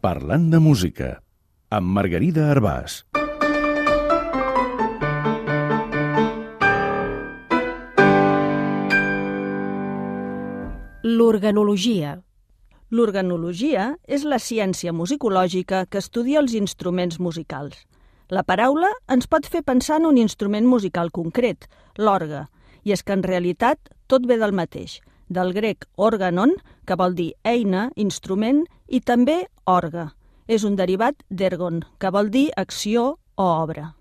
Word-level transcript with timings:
Parlant 0.00 0.46
de 0.48 0.56
música, 0.64 1.06
amb 1.76 1.90
Margarida 1.92 2.46
Arbàs. 2.48 2.94
L'organologia. 11.04 12.14
L'organologia 12.88 13.90
és 14.08 14.24
la 14.24 14.40
ciència 14.40 14.96
musicològica 14.96 15.82
que 15.84 16.00
estudia 16.00 16.40
els 16.40 16.56
instruments 16.56 17.20
musicals. 17.20 17.76
La 18.32 18.40
paraula 18.40 18.88
ens 19.12 19.28
pot 19.28 19.44
fer 19.44 19.60
pensar 19.68 20.00
en 20.00 20.08
un 20.14 20.16
instrument 20.16 20.64
musical 20.64 21.12
concret, 21.12 21.68
l'orgue, 21.98 22.46
i 22.88 22.96
és 22.96 23.04
que 23.04 23.12
en 23.12 23.28
realitat 23.28 23.92
tot 24.08 24.24
ve 24.24 24.40
del 24.40 24.56
mateix, 24.56 25.02
del 25.30 25.54
grec 25.54 25.86
organon, 25.96 26.52
que 26.84 26.98
vol 26.98 27.14
dir 27.14 27.30
eina, 27.46 27.88
instrument, 27.96 28.64
i 28.88 29.00
també 29.00 29.46
orga. 29.64 30.10
És 30.50 30.66
un 30.66 30.76
derivat 30.76 31.22
d'ergon, 31.30 31.84
que 32.02 32.10
vol 32.10 32.28
dir 32.34 32.50
acció 32.58 33.16
o 33.38 33.46
obra. 33.46 33.94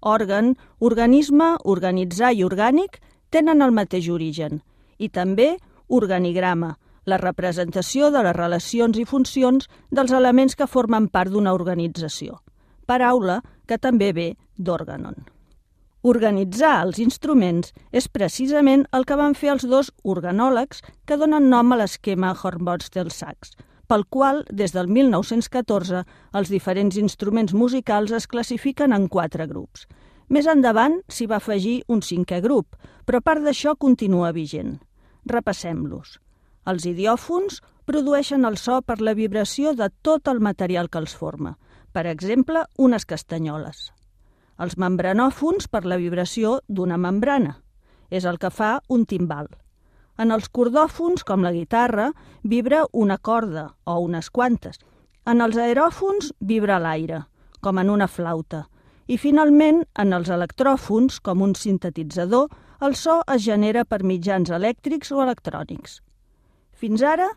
Òrgan, 0.00 0.54
organisme, 0.80 1.52
organitzar 1.68 2.32
i 2.32 2.44
orgànic 2.44 2.98
tenen 3.30 3.60
el 3.60 3.76
mateix 3.76 4.08
origen, 4.08 4.62
i 4.96 5.10
també 5.12 5.58
organigrama, 5.88 6.78
la 7.04 7.18
representació 7.20 8.10
de 8.14 8.22
les 8.24 8.36
relacions 8.36 8.96
i 8.98 9.04
funcions 9.04 9.68
dels 9.90 10.12
elements 10.16 10.56
que 10.56 10.68
formen 10.68 11.08
part 11.12 11.32
d'una 11.32 11.52
organització, 11.56 12.40
paraula 12.86 13.40
que 13.66 13.78
també 13.78 14.12
ve 14.16 14.30
d'òrganon. 14.56 15.39
Organitzar 16.00 16.78
els 16.80 16.96
instruments 17.02 17.74
és 17.92 18.06
precisament 18.08 18.86
el 18.96 19.04
que 19.04 19.18
van 19.20 19.34
fer 19.36 19.50
els 19.52 19.66
dos 19.68 19.90
organòlegs 20.08 20.80
que 21.04 21.18
donen 21.20 21.50
nom 21.52 21.74
a 21.74 21.76
l'esquema 21.76 22.30
Hornbostel-Sachs, 22.32 23.52
pel 23.84 24.06
qual, 24.08 24.40
des 24.48 24.72
del 24.72 24.88
1914, 24.88 26.00
els 26.32 26.48
diferents 26.48 26.96
instruments 26.96 27.52
musicals 27.52 28.14
es 28.16 28.28
classifiquen 28.32 28.96
en 28.96 29.10
quatre 29.12 29.44
grups. 29.50 29.84
Més 30.32 30.48
endavant 30.48 31.02
s'hi 31.12 31.28
va 31.28 31.36
afegir 31.36 31.82
un 31.88 32.00
cinquè 32.00 32.40
grup, 32.40 32.80
però 33.04 33.20
part 33.20 33.44
d'això 33.44 33.76
continua 33.76 34.32
vigent. 34.32 34.78
Repassem-los. 35.28 36.16
Els 36.64 36.88
idiòfons 36.88 37.60
produeixen 37.84 38.48
el 38.48 38.56
so 38.56 38.80
per 38.80 39.02
la 39.04 39.12
vibració 39.12 39.76
de 39.76 39.92
tot 40.00 40.32
el 40.32 40.40
material 40.40 40.88
que 40.88 41.02
els 41.04 41.12
forma, 41.12 41.58
per 41.92 42.06
exemple, 42.06 42.64
unes 42.78 43.04
castanyoles. 43.04 43.90
Els 44.60 44.76
membranòfons 44.76 45.70
per 45.72 45.86
la 45.88 45.96
vibració 45.96 46.58
d'una 46.68 46.98
membrana. 47.00 47.56
És 48.10 48.26
el 48.28 48.36
que 48.38 48.50
fa 48.52 48.80
un 48.88 49.06
timbal. 49.08 49.48
En 50.20 50.34
els 50.34 50.50
cordòfons, 50.52 51.24
com 51.24 51.40
la 51.46 51.52
guitarra, 51.54 52.10
vibra 52.44 52.82
una 52.92 53.16
corda 53.16 53.70
o 53.88 53.96
unes 54.04 54.28
quantes. 54.28 54.76
En 55.24 55.40
els 55.40 55.56
aeròfons 55.56 56.34
vibra 56.40 56.76
l'aire, 56.78 57.22
com 57.64 57.78
en 57.80 57.88
una 57.88 58.08
flauta. 58.08 58.66
I 59.08 59.16
finalment, 59.16 59.84
en 59.96 60.12
els 60.12 60.28
electròfons, 60.28 61.20
com 61.24 61.40
un 61.42 61.54
sintetitzador, 61.56 62.50
el 62.84 62.96
so 62.96 63.20
es 63.32 63.42
genera 63.44 63.84
per 63.84 64.02
mitjans 64.04 64.52
elèctrics 64.52 65.12
o 65.12 65.22
electrònics. 65.24 66.00
Fins 66.76 67.02
ara 67.04 67.30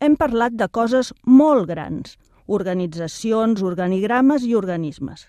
hem 0.00 0.14
parlat 0.18 0.54
de 0.54 0.68
coses 0.70 1.10
molt 1.26 1.66
grans, 1.70 2.14
organitzacions, 2.46 3.62
organigrames 3.62 4.46
i 4.46 4.54
organismes. 4.58 5.26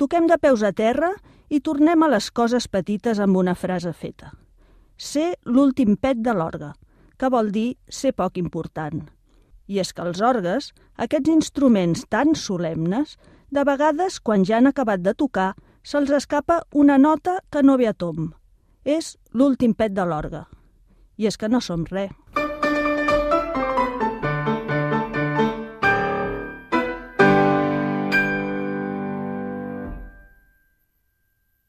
Toquem 0.00 0.30
de 0.30 0.38
peus 0.40 0.62
a 0.64 0.72
terra 0.72 1.10
i 1.52 1.60
tornem 1.60 2.00
a 2.00 2.08
les 2.08 2.30
coses 2.32 2.70
petites 2.72 3.18
amb 3.20 3.36
una 3.36 3.52
frase 3.52 3.92
feta. 3.92 4.30
Ser 4.96 5.34
l'últim 5.44 5.98
pet 6.00 6.22
de 6.24 6.32
l'orgue, 6.32 6.70
que 7.20 7.28
vol 7.28 7.52
dir 7.52 7.74
ser 7.84 8.14
poc 8.16 8.40
important. 8.40 9.04
I 9.68 9.84
és 9.84 9.92
que 9.92 10.06
els 10.06 10.24
orgues, 10.24 10.72
aquests 10.96 11.28
instruments 11.28 12.08
tan 12.08 12.32
solemnes, 12.32 13.18
de 13.52 13.64
vegades, 13.68 14.20
quan 14.24 14.48
ja 14.48 14.56
han 14.56 14.72
acabat 14.72 15.04
de 15.04 15.12
tocar, 15.12 15.52
se'ls 15.84 16.16
escapa 16.16 16.62
una 16.72 16.96
nota 16.96 17.40
que 17.52 17.62
no 17.62 17.76
ve 17.76 17.92
a 17.92 17.92
tomb 17.92 18.32
és 18.84 19.16
l'últim 19.36 19.74
pet 19.74 19.92
de 19.92 20.04
l'orgue. 20.08 20.44
I 21.20 21.28
és 21.28 21.36
que 21.36 21.48
no 21.52 21.60
som 21.60 21.84
res. 21.84 22.16